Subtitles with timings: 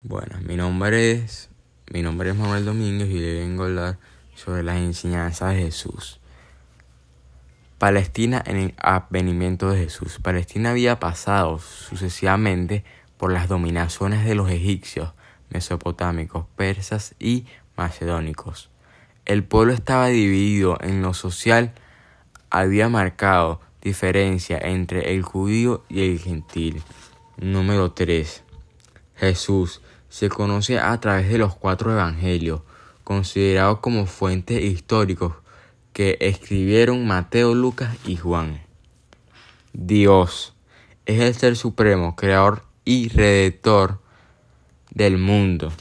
[0.00, 1.50] Bueno, mi nombre es
[1.92, 3.98] mi nombre es Manuel Domínguez y le vengo a hablar
[4.36, 6.20] sobre las enseñanzas de Jesús.
[7.78, 10.20] Palestina en el advenimiento de Jesús.
[10.22, 12.84] Palestina había pasado sucesivamente
[13.16, 15.14] por las dominaciones de los egipcios,
[15.50, 17.46] mesopotámicos, persas y
[17.76, 18.70] macedónicos.
[19.24, 21.72] El pueblo estaba dividido en lo social,
[22.50, 26.84] había marcado diferencia entre el judío y el gentil.
[27.36, 28.44] Número 3.
[29.18, 32.62] Jesús se conoce a través de los cuatro evangelios,
[33.04, 35.34] considerados como fuentes históricos
[35.92, 38.60] que escribieron Mateo, Lucas y Juan.
[39.72, 40.54] Dios
[41.06, 44.00] es el ser supremo, creador y redentor
[44.90, 45.72] del mundo.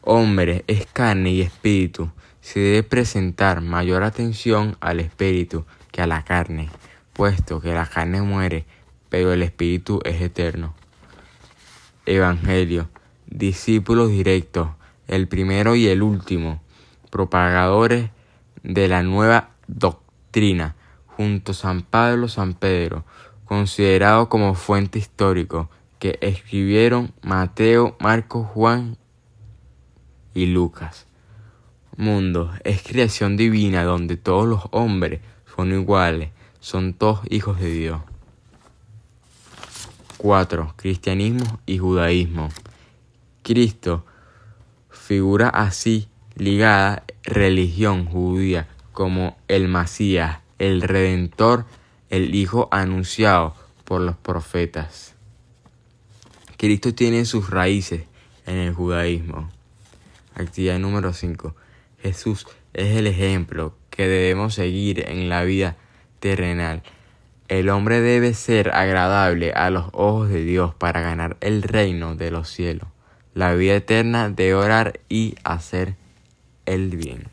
[0.00, 2.10] Hombre es carne y espíritu.
[2.40, 6.70] Se debe presentar mayor atención al espíritu que a la carne,
[7.12, 8.64] puesto que la carne muere,
[9.08, 10.74] pero el espíritu es eterno.
[12.06, 12.88] Evangelio,
[13.26, 14.68] discípulos directos,
[15.06, 16.60] el primero y el último,
[17.10, 18.10] propagadores
[18.62, 20.74] de la nueva doctrina,
[21.06, 23.04] junto a San Pablo San Pedro,
[23.44, 28.96] considerado como fuente histórico, que escribieron Mateo, Marcos, Juan
[30.34, 31.06] y Lucas.
[31.96, 35.20] Mundo es creación divina donde todos los hombres
[35.54, 38.00] son iguales, son todos hijos de Dios.
[40.22, 40.74] 4.
[40.76, 42.48] Cristianismo y judaísmo.
[43.42, 44.06] Cristo
[44.88, 46.06] figura así
[46.36, 51.66] ligada religión judía como el Masías, el Redentor,
[52.08, 55.16] el Hijo anunciado por los profetas.
[56.56, 58.04] Cristo tiene sus raíces
[58.46, 59.50] en el judaísmo.
[60.36, 61.56] Actividad número 5.
[62.00, 65.76] Jesús es el ejemplo que debemos seguir en la vida
[66.20, 66.84] terrenal.
[67.52, 72.30] El hombre debe ser agradable a los ojos de Dios para ganar el reino de
[72.30, 72.88] los cielos,
[73.34, 75.96] la vida eterna de orar y hacer
[76.64, 77.24] el bien.